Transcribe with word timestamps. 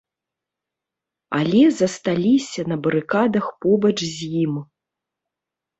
Але 1.41 1.61
засталіся 1.81 2.61
на 2.73 2.81
барыкадах 2.87 3.45
побач 3.63 3.95
з 4.15 4.33
ім. 4.45 4.53